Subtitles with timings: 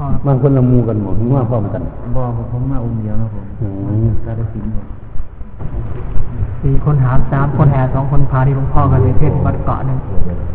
[0.00, 1.82] พ่อบางคนละมูกันหมดว่าพร้อมกัน
[2.16, 3.68] บอกผมมาองค์เดียวนะผมอื
[4.04, 4.72] มกาฬสินธุ์
[6.62, 9.98] สี่คนหามสามคนแห่สองคนพาที่หลวงพ่อกันในเทศวัดเกาะหนึ่ง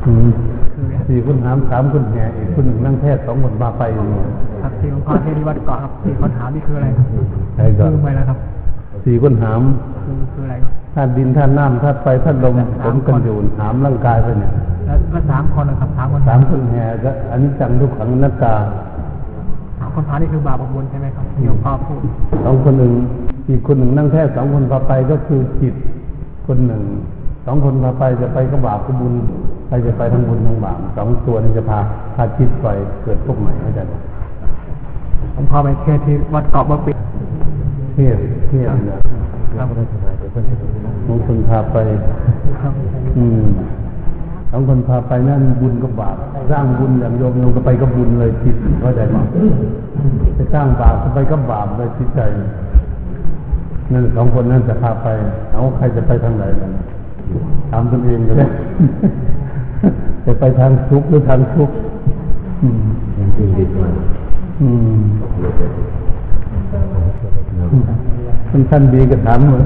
[0.08, 0.29] อืม
[0.76, 4.23] คือสี่คนหามสามคนแห่อีกคนหนึ่งนั่งแพทย์สองคนพาไปอย่างเงี้ย
[4.62, 7.07] ครับที่หลวงพ่อเทศที่วัดเกาะครับสี่คนหามนี่คืออะไรครับ
[7.55, 8.37] ใช่ก็ลืมไปแล้วครับ
[9.05, 9.62] สี่คนหาม
[10.05, 14.51] คือคืออะไรครับธาตุดินธาตุน้ำธาตุไฟธาตุลมผมกันอยู่หามร่างกายไปเนี่ย
[14.85, 18.53] แล้วก็สามคนนะครับสามคนสามคนแห่ก็อันนี้จังทุกขังอนัตตา
[18.95, 18.95] สาม
[19.95, 21.99] คนพานี่คือบาปบุญใช่ไหมครับที่หลวงพ่อพูด
[22.45, 22.94] สองคนหนึ่ง
[23.49, 25.73] อีกคนหนึ่งนั่งแพทย์สองคนพาไปก็คือจิต
[26.48, 26.84] คนหนึ่ง
[27.45, 29.13] สองคนพาไปจะไปก็บาปก็บุญ
[29.67, 31.80] ใครจะไปทั้งบุญทั้งบาปสองตัวนี้จะพา
[32.16, 32.67] พาจิตไป
[33.03, 33.94] เกิดพวกใหม่เข้าใจไหม
[35.34, 36.98] หลวงพ่อไปเทศที่วัดเกาะบ่ปิด
[37.95, 38.17] เทศ
[38.48, 39.00] เทศเนี่ย
[39.58, 39.67] ครับ
[41.08, 41.77] บางคนพาไป
[42.62, 42.73] ครับ
[43.17, 43.44] อืม
[44.58, 46.18] สองคนพาไปนั่นบุญกับบาป
[46.52, 49.18] สร้างบุญอย่างโยมโยมก็ไปกับบุญเลยจิตเข้าใจไหม
[50.36, 52.20] ไปสร้างบาปก็ไปกับบาปเลยจิตใจ
[53.94, 55.08] นั่นสองคนนั่นจะพาไป
[55.53, 56.72] เอาใครจะไปทางไหนกัน
[57.72, 58.48] ถามตนเองก็ได้
[60.26, 61.76] จะไปทางทุกข์หรือทางทุกข์
[62.61, 62.83] อืม
[63.17, 63.89] ยังจริงดีกว่า
[64.61, 64.67] อื
[64.98, 65.00] ม
[65.42, 65.72] เลยเป็น
[68.50, 69.61] ท่านท่านดีก็ถามว่า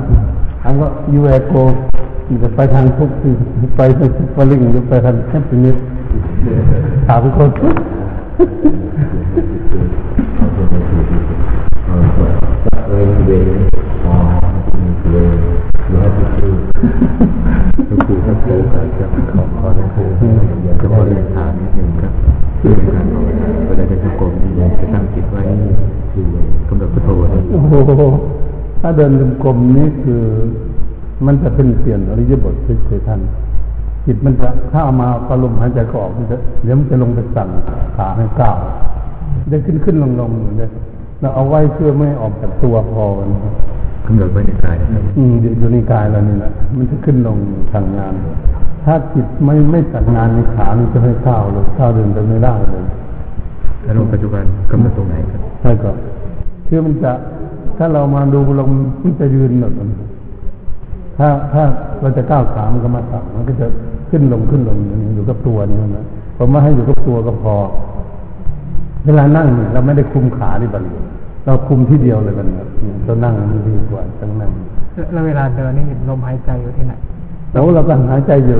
[0.61, 1.73] ถามว่ายูเอโกมั
[2.05, 2.08] น
[2.43, 3.35] จะไปทางทุกข์หรือ
[3.77, 5.75] ไปทางซุปเปอร์ลิงหรือไปทางแคปินิส
[7.07, 11.05] ถามคนเขาจะไม่ถูก
[11.85, 13.47] เขาจะเว้นเว้น
[14.05, 14.15] อ๋อ
[14.79, 15.39] มีเว้น
[15.87, 16.51] อยู่ให้ทุกคู่
[17.89, 20.07] ทุกคู่ทุกคู่กันครับขอขอทั้งคู่
[20.63, 22.13] อยากจะบอกเรียนถามนิดนึงครับ
[22.61, 25.41] เรื่องการภาวนาเวลาเดินจงกรมนี่จะตั้งจิตไว้
[30.03, 30.23] คือ
[31.19, 33.21] กำหนดพุทโธนะโอ้โหถ้าเดินจงกรมนี่คือมันจะเป็นเปลี่ยนอริยบทเฉยๆท่าน
[34.05, 37.49] จิตมันจะถ้าเอามาพอลมหายใจก็ออกมันจะเดี๋ยวมันจะลงไปสั่ง
[37.95, 38.57] ขาให้ก้าว
[39.49, 40.69] ได้ขึ้นขึ้นลงลงอยู่เลย
[41.21, 43.29] เราเอาไว้เพื่อไม่ให้ออกจากตัวพอมัน
[44.05, 47.37] กำหนดไว้ในกายนะครับอืมอยู่อยู่ในกายเรานี่แหละมันจะขึ้นลง
[47.73, 48.13] สั่งงาน
[48.85, 52.83] ถ้าจิตไม่ไม่สั่งงานในขามันจะให้ก้าวเลยก้าวเดินไปไม่ได้เลย
[53.83, 55.91] แล้วลงปัจจุบันกำหนดตรงไหนครับใช่ก็
[56.67, 57.11] คือมันจะ
[57.77, 58.71] ถ้าเรามาดูลม
[59.03, 59.89] มันจะยืนแบบนั้น
[61.19, 61.63] ถ้าถ้า
[62.01, 63.67] เราจะก้าวขามันก็มาสั่งมันก็จะ
[64.09, 66.05] ขึ้นลงขึ้นลงอย่างนี้อยู่กับตัวนี่นะ
[66.37, 67.55] ผมว่าให้อยู่กับตัวก็พอ
[69.05, 70.93] เวลานั่งเนี่ยเราไม่ได้คุมขาดิบัดนี้
[71.45, 72.55] เราคุมที่เดียวเลยบัดนี้
[73.05, 74.51] เรานั่งมันดีกว่าตั้งนั่ง
[75.13, 76.93] แล้วเวลาเดินนี่ลมหายใจอยู่ที่ไหน
[77.51, 78.57] แล้วเราก็หายใจอยู่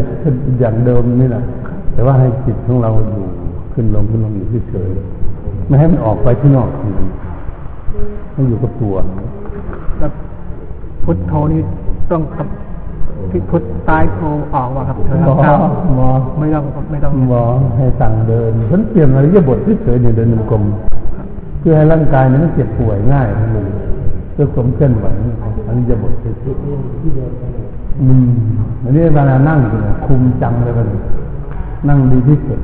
[0.60, 1.44] อย่างเดิมนี่แหละ
[1.94, 3.24] แต่ว่าให้จิตของเราอยู่
[3.74, 6.70] ขึ้นลงขึ้นลงอยู่เฉยๆไม่ให้มันออกไปที่นอก
[8.34, 8.96] ให้อยู่กับตัว
[10.00, 10.12] แล้ว
[11.04, 11.62] พุทโธนี่
[12.12, 12.48] ต้องกับ
[13.32, 14.20] ที่พุทตายโธ
[14.54, 15.60] ออกว่าครับเธอหมอครับ
[15.96, 16.08] หมอ
[16.40, 17.44] ไม่ต้องไม่ต้องหมอ
[17.78, 20.64] ให้สั่งเดินฉันเปลี่ยนอริยบทเฉยๆเนี่ยเดินจงกรม
[21.60, 23.68] เพื่อให้ร่างกายเนี่ยมันเจ็บป่วยง่ายทั้งเลย
[24.34, 25.06] เพื่อสมเคลื่อนไหว
[25.68, 28.30] อริยบทเฉยๆอืม
[28.84, 30.88] อันนี้เวลานั่งเนี่ยคุมจังเลยมัน
[31.90, 32.60] นั่งดีที่สุด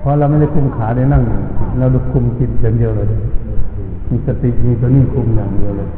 [0.00, 1.22] เพราะเราไม่ได้คุมขาได้นั่ง
[1.78, 3.06] เราดูคุมจิตอย่างเดียวเลย
[4.10, 5.88] มีสติมีตัวนี้คุมอย่างเดียวเลย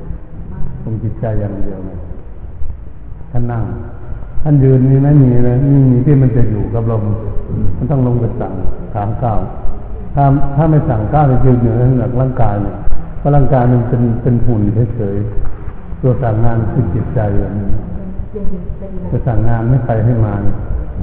[0.84, 1.98] คุมจิตใจอย่างเดียวเลย
[3.30, 3.64] ท่านนั่ง
[4.42, 7.04] ท่านยืนนี่ไม่มีเลยไม่มีที่มันจะอยู่กับลม
[7.76, 8.52] มันต้องลงไปสั่ง
[8.94, 9.38] ถามก้าว
[10.14, 10.24] ถ้า
[10.56, 12.76] ถ้าไม่สั่งก้าวจะยืนอยู่ในหลักร่างกายเนี่ย
[13.18, 14.62] เพราะร่างกายมันเป็นเป็นหุ่น
[14.94, 17.70] เฉยๆตัวสั่งงานคือจิตใจอย่างนี้
[19.10, 20.34] จะสั่งงานไม่ไปให้มา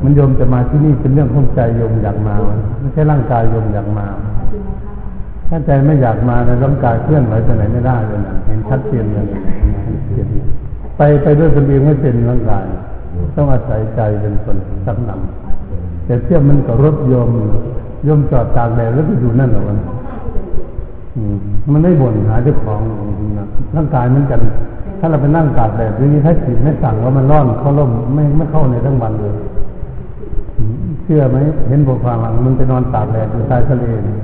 [0.03, 2.35] มันโยมจะมาที่นี่เป็นเรื่องของใจโยมอยากมา
[2.79, 4.07] ไม่ใช่ร่างกายโยมอยากมา
[5.53, 9.27] ถ้าใจไม่อยากมาในร่างกายเคลื่อนไหวไปไหนไม่ได้เลยนะเห็นชัดเจนเห็น
[10.97, 12.65] ไปไปด้วยตนเองไม่เป็นร่างกาย
[13.35, 17.29] ต้องอาศัยใจเป็นคนสับนำแต่เทียบมันกับรถยม
[18.07, 19.77] ยมจอดตากแดดแล้วก็อยู่นั่นหรอมัน
[21.71, 22.81] มันไม่บ่นหาเจ้าของ
[23.75, 24.41] ร่างกายเหมือนกัน
[24.99, 29.33] ถ้าเราไปนั่งตากแดดทีนี้ถ้าจิตไม่สั่งว่ามันร้อนเข้าร่มไม่ไม่เข้าในทั้งวันเลย
[31.03, 31.37] เชื่อไหม
[31.69, 34.15] เห็นบทความหลังมันไปนอนตากแดดอยู่ใต้ทะเลนี่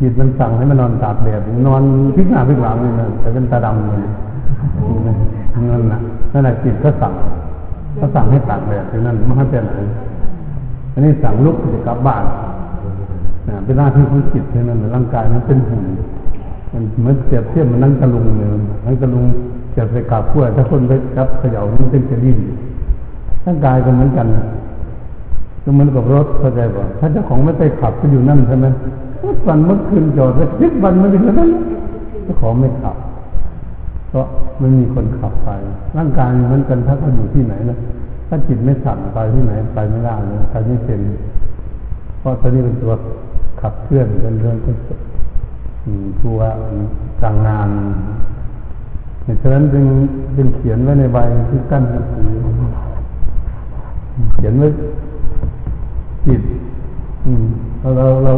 [0.00, 1.82] จิตมันสั่งให้มันนอนตากแดดนอน
[2.14, 4.02] พลิกหน้าพลิกหลังนี่นะแต่เป็นตาดำเลย
[5.70, 6.00] นั่นนะ
[6.32, 7.12] นั่นแหละจิตก็สั่ง
[7.96, 9.72] เขาสั่งให้ตากแดดที่นั่นไม่ให้ไปไหน
[10.92, 12.24] อันนี้สั่งลุกจะกลับบ้าน
[13.48, 15.82] นะเป็นหน้าที่ของจิตเท่านั้นร่างกายมันเป็นหุ่น
[16.72, 18.48] มันเหมือนเสียบเทียบมันนั่งตะลุงเลย
[18.86, 19.24] นั่งตะลุง
[19.70, 22.38] เสียบใส่กาบขั้วถ้าคนไปจับเขย่ามันเป็นจะดิ้น
[23.46, 24.26] ร่างกายก็เหมือนกัน
[25.64, 28.66] ก็เหมือนกับรถเข้าใจป่ะถ้าเจ้าของไม่ไปขับก็อยู่นั่นใช่ไหม
[29.48, 31.50] วันเมื่อคืนจอดไว้สิบวันไม่ถึงนั้น
[32.24, 32.96] เจ้าของไม่ขับ
[34.08, 34.26] เพราะ
[34.58, 35.48] ไม่มีคนขับไป
[35.96, 37.78] ร่างกายเหมือนกันถ้าเขาอยู่ที่ไหนนะ
[38.28, 41.00] ถ้าจิตไม่สั่งไปที่ไหนไปไม่ได้เลยไปไม่เป็น
[42.18, 42.92] เพราะตอนนี้เป็นตัว
[43.60, 44.72] ขับเคลื่อนเป็นเรื่องก็
[46.22, 46.38] ตัว
[47.22, 47.68] การงาน
[49.24, 49.84] ในฉะนั้นจึง
[50.36, 51.18] จึงเขียนไว้ในใบ
[51.50, 52.28] ที่กั้นหนังสือ
[54.34, 54.68] เขียนไว้
[56.26, 56.42] จิต
[57.80, 58.32] เราเรา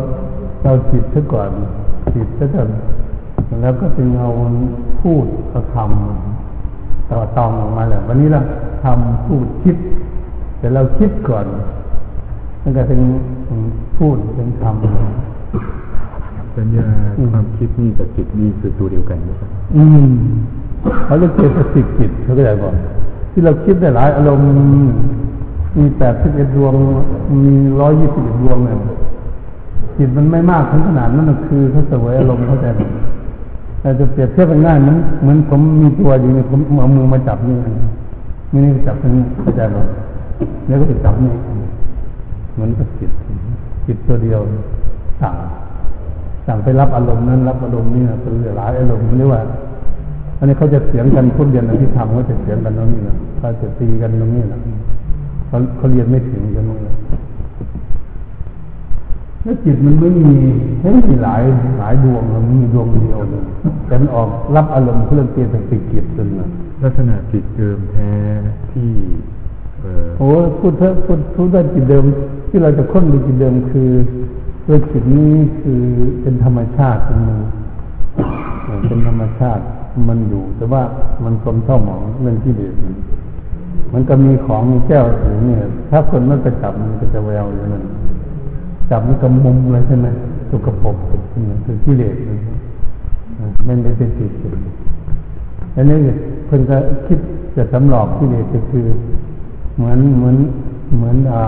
[0.63, 1.51] เราเราจิตซะก่อน
[2.15, 2.69] จิตซะก่อน
[3.63, 4.29] แล้วก็จึงเอา
[5.03, 8.41] พูดเอาทำต่อตองออกมาเลยวันนี้เรา
[8.85, 9.77] ทำพูดคิด
[10.59, 11.47] แต่เราคิดก่อน
[12.61, 13.01] แล้วก็ถึง
[13.99, 16.87] พูดถึงทำสัญญา
[17.33, 20.11] ความคิดนี่กับจิตนี่คือตัวเดียวกันนะครับอืม
[21.05, 22.75] เขาเรียกเจตสิกจิตเขาก็จะบอก
[23.33, 24.49] ที่เราคิดได้หลายอารมณ์
[25.79, 26.75] มีแปดสิบเอ็ดดวง
[27.43, 28.79] มีร้อยยี่สิบเอ็ดดวงเนี่ย
[29.99, 32.81] จิตมันไม่มากถึงขนาดนั้นมันคือเขาเสวยอารมณ์เข้าใจไหม
[33.81, 37.57] แต่จะเปรียบเทียบง่ายมันเหมือนผมมีตัวอยู่เนี่ยผมเอามือมาจับนี่
[38.51, 39.77] ไม่ได้จับตรงนี้เข้าใจไหม
[40.67, 41.33] แล้วก็ไปจับนี่
[42.55, 43.11] เหมือนกับจิต
[43.87, 44.41] จิตตัวเดียว
[45.21, 45.35] สั่ง
[46.47, 49.41] สั่งไปรับอารมณ์นั้น รับอารมณ์นี้นะเป็นหลายอารมณ์เรียกว่า
[50.39, 54.61] อันนี้เขาจะเสียงกันพูดเรียนอภิธรรมเขาจะเสียงกันตรงนี้นะเขาจะตีกันตรงนี้นะ
[55.49, 56.93] เขาเขาเรียนไม่ถึงกันตรงนี้
[59.47, 60.37] แล้วจิตมันไม่มี
[60.81, 61.43] ไม่มีหลาย
[61.79, 63.45] หลายดวงมันมีดวงเดียวเลย
[63.87, 66.49] แต่มันออกรับอารมณ์เพื่อเปลี่ยนเป็นสิกิจจนนะ
[66.83, 68.13] ลักษณะจิตเดิมแท้
[68.73, 68.91] ที่
[69.81, 70.29] เอ่อโอ้
[70.59, 72.05] พูดเถอะพูดพูดได้จิตเดิม
[72.49, 73.91] ที่เราจะค้นดูจิตเดิมคือ
[74.69, 75.83] ด้วยจิตนี้คือ
[76.23, 77.41] เป็นธรรมชาติของมัน
[78.89, 79.63] เป็นธรรมชาติ
[80.09, 80.83] มันอยู่ แต่ว่า
[81.25, 82.75] มันกลมเท่าหมองเรื่องที่เด็ด
[83.93, 87.85] มันก็มีของมีแก้วถึงเนี่ย ถ้าคนไม่ไปจับมันก็จะแววอย่างนั้น
[88.91, 90.09] จับมันก็มุมเลยใช่ไหม
[90.51, 90.97] สุกปรก
[91.65, 92.15] คือที่เด็ด
[93.65, 94.53] ไม่ได้เป็นจิตจริง
[95.75, 95.99] อันนี้
[96.47, 97.19] เพิ่นก็คิด
[97.57, 98.87] จะสำหลอกที่เด็ดก็คือ
[99.77, 100.37] เหมือนเหมือน
[100.97, 101.43] เหมือนอ่า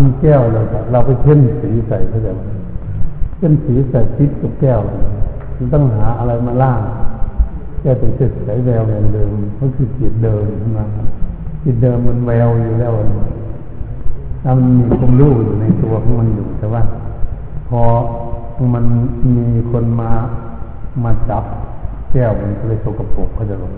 [0.00, 2.32] มีแก้วเรับเราไปเพ่นสีใส่เขาจะ
[3.36, 4.80] เพ่นสีใส่พิษกับแก้ว
[5.56, 6.80] มันต้องหาอะไรมาล่าง
[7.80, 10.44] แก้วถึงจะใสแววอย่างเดิมก็คือจิตเดิม
[10.78, 10.86] นะ
[11.64, 12.92] จิตเดิมมันแววอยู่แล้ว
[14.44, 16.82] ถ้ามันมีความรู้อยู่ในตัวของมันอยู่แต่ว่า
[17.68, 17.80] พอ
[18.74, 18.84] มัน
[19.36, 20.10] มีคนมา
[21.04, 21.44] มาจับ
[22.10, 23.72] แก้วมันก็เลยสกปรกเขาจะลง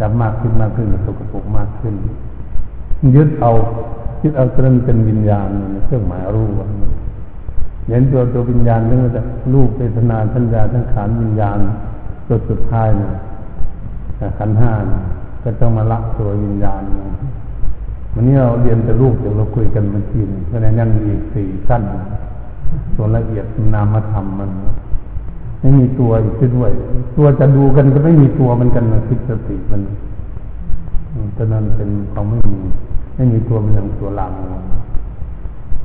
[0.00, 1.94] จับมากขึ้นมากขึ้นสกปรกมากขึ้น
[3.14, 3.50] ยึดเอา
[4.22, 5.48] ยึดเอาจนเป็นวิญญาณ
[5.84, 6.66] เครื่องหมายรู้ว่า
[7.88, 11.58] เห็นตัวตัววิญญาณนั่นแหละรูปเวทนาสัญญาทั้งขานวิญญาณ
[12.26, 13.08] ตัวสุดท้ายนี่
[14.38, 15.02] ขันห้านะ
[15.42, 16.82] ก็ต้องมาละตัววิญญาณ
[18.14, 21.82] วันนี้เราเรียนแต่รูปเดี๋ยวเราคุยกันเมื่อกี้เพราะนั้นยังมีอีกสี่ขั้น
[22.94, 24.50] ส่วนละเอียดนามธรรมมัน
[25.60, 26.70] ไม่มีตัวอีกด้วย
[27.16, 29.82] ตัวจะดูกันก็ไม่มีตัวมันกันนะคิดสติมัน
[31.36, 32.60] ฉะนั้นเป็นความไม่มี
[33.16, 34.32] ไม่มีตัวมันอย่างตัวหลัง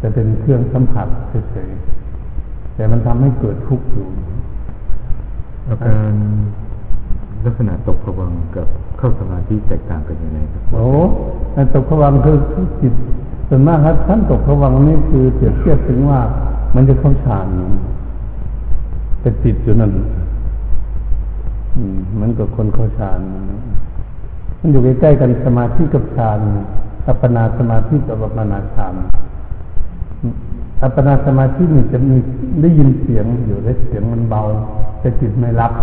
[0.01, 1.07] จะเป็นเครื่องสัมผัส
[1.51, 4.07] เฉยๆแต่มันทำให้เกิดทุกข์อยู่
[5.68, 6.13] อาการ
[7.45, 8.68] ลักษณะตกผวังกับ
[8.98, 10.86] เข้าสมาธิแตกต่างกันยังไงครับโอ้
[11.56, 12.38] การตกผวังคือ
[12.81, 12.94] จิต
[13.50, 16.19] ส่วนมากครับท่านตกผวังนี่คือเปรียบเทียบถึงว่า
[16.75, 17.48] มันจะเข้าฌาน
[19.22, 19.92] แต่ติดอยู่นั่น
[21.75, 23.19] อืมมันกับคนเข้าฌาน
[24.60, 26.40] มันอยู่ใกล้ๆกันสมาธิกับฌาน
[27.07, 28.94] อัปปนาสมาธิกับอัปปนาฌาน
[30.83, 32.18] อัปปนาสมาธินี่จะมี
[32.62, 34.42] ได้ยินเสียงอยู่ได้เสียงมันเบา
[35.00, 35.73] แต่จิตไม่รับ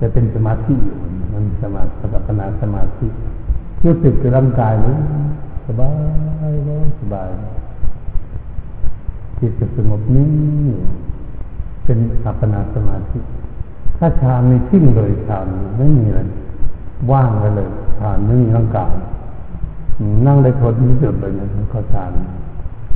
[0.00, 0.96] จะเป็นสมาธิอยู่
[1.32, 3.06] มันสมาธิอัปนาสมาธิ
[3.84, 4.98] รู้สึกกับร่างกายเลย
[5.66, 5.90] สบา
[6.50, 7.28] ยเลยสบาย
[9.38, 10.30] จิตจะสงบนิ่ง
[10.66, 10.80] อยู่
[11.84, 13.18] เป็นอัปนาสมาธิ
[13.98, 16.20] ถ้าฌานในทิ้งเลยฌานไม่มีอะไร
[17.12, 18.92] ว่างไปเลยฌานไม่มีร่างกาย
[20.26, 22.10] นั่งได้ทนที่สุดเลยนะเขาฌาน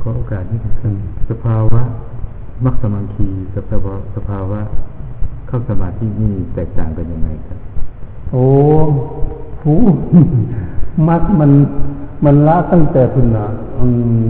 [0.01, 0.95] ขอโอกาสนี้ครับ
[1.29, 1.81] สภาวะ
[2.65, 4.59] มักสมังคีกับสภาวะสภาวะ
[5.51, 7.59] เข้าสมาธินี่แตกต่างกันยังไงครับ
[8.31, 8.45] โอ้
[9.61, 9.79] ผู้
[11.07, 11.51] มักมัน
[12.25, 13.47] มันละตั้งแต่คุณนะ
[13.79, 13.85] อื
[14.19, 14.21] ม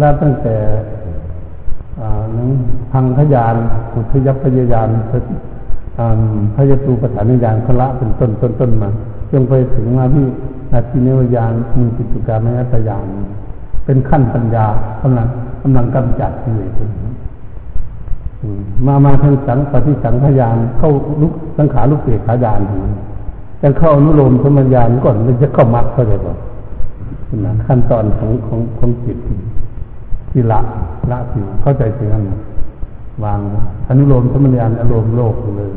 [0.00, 0.56] ละตั้งแต่
[2.00, 2.48] อ่านัง
[2.92, 3.56] พังขยาน
[3.94, 4.88] อุทยัพยายาน
[6.56, 8.88] พยตูปฐานญาณเขาละเป็นต้นต้นต้นมา
[9.30, 10.26] จนไปถึงมาที่
[10.72, 13.06] นาทีเนวญาณมีปิจุการมตยาน
[13.84, 14.66] เป็นขั้นปัญญา
[15.02, 15.26] กำลัง
[15.62, 16.70] กำลังกำจัดที่เลย
[18.86, 20.90] มามาทางสังปฏิสังขยานเข้า
[21.20, 22.60] ลุกสังขาลุกเสกขายาน
[23.62, 26.34] จะเข้าอนุโลมสมัญญานก่อนมันจะเข้ามักเขาเลยบอ
[27.44, 29.18] นะขั้นตอนของของของจิต
[30.30, 30.60] ที่ละ
[31.10, 32.24] ละสิเข้าใจถึงนั้น
[33.24, 33.40] วาง
[33.88, 35.70] อนุโลมสมัญญานอารมณ์โลกเลย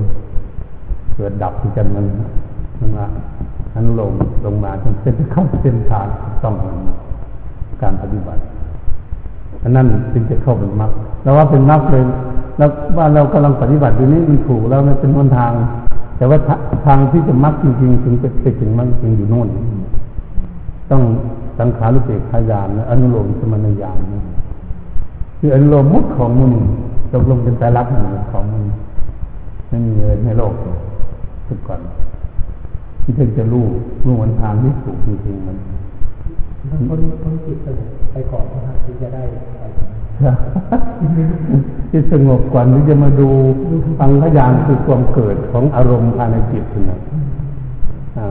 [1.15, 2.05] เกิดดับที่กันมัน
[2.79, 3.07] มันละ
[3.75, 4.13] อนุโลม
[4.45, 6.07] ลงมาจนเป็นเข้าเส้นทาง
[6.43, 6.55] ต้อง
[7.81, 8.41] การปฏิบัติ
[9.63, 10.91] อันนั้นจึงจะเข้าเป็นมรรค
[11.23, 12.03] แล้วว่าเป็นมรรคเลย
[12.57, 15.51] แล้วว่าเรากำลังปฏิบัติอยู่นี้มันถูกแล้วมันเป็นหนทาง
[16.17, 16.39] แต่ว่า
[16.85, 19.47] ทางที่จะมรรคจริงๆถึงจะไปถึงมรรคจริงอยู่โน่น
[20.91, 21.01] ต้อง
[21.59, 24.13] สังขารุเปกขายานอนุโลมสมณญาณน
[25.39, 26.53] คืออนุโลมมุดของมึง
[27.13, 28.63] ตกลงเป็นใจรักหนึ่งของมึง
[29.69, 30.53] ไม่มีเลยในโลก
[31.47, 31.79] ทุกก่อน
[33.03, 33.65] ที่ถึงจะรู้
[34.05, 35.57] รู้วันทางที่ถูกจริงๆมัน
[36.69, 37.57] ต้องพ้นพ้นจิต
[38.11, 39.23] ไปก่อนนะครับถึงจะได้
[39.59, 39.63] ไป
[41.89, 43.29] ที่สงบก่อนที่จะมาดู
[43.99, 46.99] ฟังพยานคือความเกิดของอารมณ์ภายในจิตนะ
[48.17, 48.25] อ่า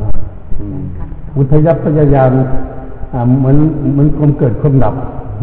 [0.58, 0.80] อืม
[1.36, 2.30] อุทยัพยายาน
[3.14, 3.56] อ่าเหมือน
[3.92, 4.94] เหมือนความเกิดความดับ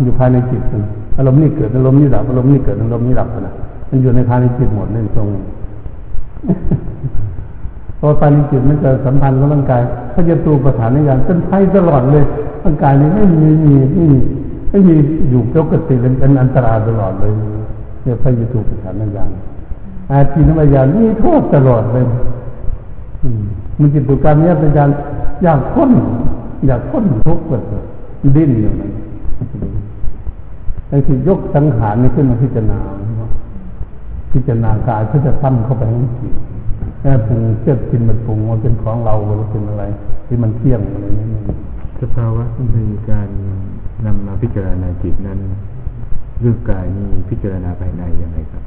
[0.03, 3.53] อยู่ภายในจิตนะอารมณ์นี่เกิดอารมณ์นี่ดับอารมณ์นี่เกิดอารมณ์นี่ดับนะ
[3.89, 5.27] มันอยู่ในภายในจิตหมดในตรง
[7.99, 12.23] พอภายในจิตมันจะสัมพันธ์กับร่างกายเขาจะตูประธานในยานเป็นไพ่ตลอดเลย
[12.63, 14.19] ร่างกายนี้ไม่มีไม่มีไม่มี
[14.69, 14.95] ไม่มี
[15.29, 17.31] อยู่ปกติเป็นอันตรายตลอดเลย
[18.03, 19.29] เนี่ยพระยตูประธานในยาน
[20.11, 22.03] อาชีนวิญญาณนี่โทษตลอดเลย
[23.79, 24.89] มันจิตตุการนี้เป็นการ
[25.43, 25.91] อยากพ้น
[26.67, 27.63] อยากพ้นทุกข์แบบ
[28.35, 28.91] ดิ้นอยู่นั้น
[30.89, 32.79] ไอ้ที่ยกสังขารนี่ขึ้นมาพิจารณา
[34.31, 36.33] พิจารณากายเพื่อจะตั้มเข้าไปให้จิต
[36.99, 39.83] แค่ปรุงเชื่อกินมันปรุงว่าเป็นของเราหรือเป็นอะไร
[40.25, 41.39] ที่มันเที่ยงอะไรนี่
[42.01, 42.77] สภาวะใน
[43.11, 43.29] การ
[44.05, 45.39] นำมาพิจารณาจิตนั้น
[46.41, 48.63] เรื่องกายนี่พิจารณาภายในยังไงครับ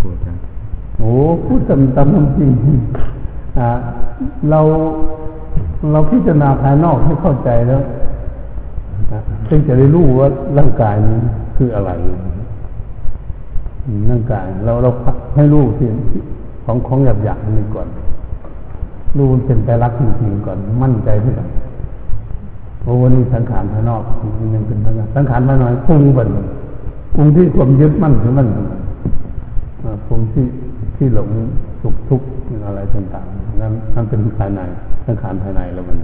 [0.00, 0.42] ครูอาจารย์
[0.98, 1.12] โอ้
[1.46, 2.50] พูดตามตามความจริง
[3.58, 3.68] อ่า
[4.50, 4.60] เรา
[5.92, 7.82] เราพิจารณาภายนอกให้เข้าใจแล้ว
[9.48, 11.20] จึงจะได้รู้ว่าร่างกายนี้
[11.56, 11.90] คืออะไร
[14.10, 14.90] ร่างกายเราเรา
[15.36, 15.88] ให้รู้ที่
[16.64, 17.88] ของของหยาบหยาบนี้ก่อน
[19.16, 21.42] รู้เป็นใจรักจริงๆก่อน มั่นใจที่ไหน
[22.82, 24.02] โอ้วันนี้สังขารภายนอก
[24.38, 26.28] มันยังเป็นสังขารสังขารภายในปรุงบัน
[27.14, 28.48] ปรุงที่ความยึดมั่นถือมั่น
[30.06, 30.44] ปรุงที่
[30.96, 31.28] ที่หลง
[31.80, 32.26] สุขทุกข์
[32.66, 34.60] อะไรต่างๆนั่นนั่นเป็นภายใน
[35.06, 35.98] สังขารภายในแล้วมัน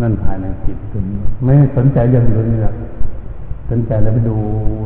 [0.00, 0.78] นั่นภายในจิต
[1.44, 2.74] ไม่สนใจเรื่องอื่นี่แหละ
[3.70, 4.36] สนใจแล้วไปดู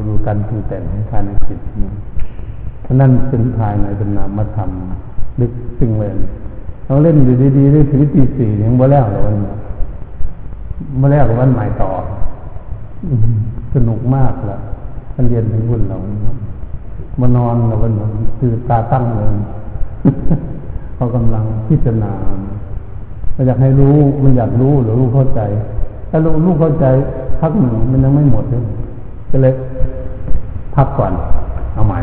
[0.06, 1.60] ดูการปรุงแต่งของภายในจิต
[2.13, 4.70] เพราะนั่นเป็นภายในเป็นนามธรรม
[5.40, 6.12] ลึกซึ้งเลย
[6.86, 9.36] เราเล่นอยู่ดีๆได้ถึงตีสี่ยังบ่แล้วเลยวัน
[11.00, 11.90] มาแล้ววันใหม่ต่อ
[13.74, 14.58] สนุกมากละ
[15.14, 15.96] ท่านเรียนถึงวุ่นเรา
[17.20, 17.92] มานอนแล้ววัน
[18.38, 19.28] คือตาตั้งเลย
[20.94, 22.12] เขากำลังพิจารณา
[23.36, 25.40] มันอยากให้รู้มันอยากรู้หรือรู้เข้าใจ
[26.10, 26.86] ถ้ารู้รู้เข้าใจ
[27.40, 28.62] พักหนึ่งมันยังไม่หมดเลย
[29.30, 29.54] ก็เลย
[30.74, 31.12] พักก่อน
[31.74, 31.98] เอาใหม่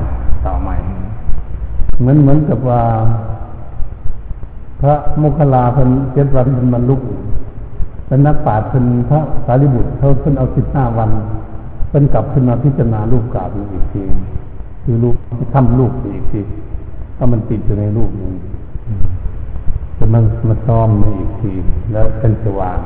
[2.01, 2.81] เหมือนเหมือนกับว่า
[4.81, 6.95] พระโมคคัลลาเพิ่นเจ็ดวันเป็นบรรลุ
[8.07, 11.09] เป็นนักปราชญ์เพิ่นพระสารีบุตรเขาเพิ่นเอาสิบห้าวัน
[11.89, 14.01] เพิ่นกลับขึ้นมาพิจารณารูปกาบอีกที
[14.83, 15.15] คือรูป
[15.53, 16.41] ทำรูปอีกที
[17.17, 18.33] ถ้ามันติดอยู่ในรูปนี้
[19.97, 20.89] จะมันมาซ้อม
[21.19, 21.51] อีกที
[21.91, 22.79] แล้วเป็นสว่าง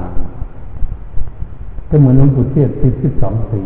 [1.90, 3.62] ก็เหมือนหลวงปู่เทศที่สิบสองปี